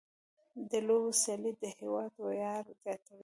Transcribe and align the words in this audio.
د 0.69 0.71
لوبو 0.87 1.09
سیالۍ 1.21 1.53
د 1.61 1.63
هېواد 1.77 2.11
ویاړ 2.17 2.63
زیاتوي. 2.81 3.19